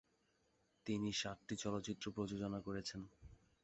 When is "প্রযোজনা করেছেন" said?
2.11-3.01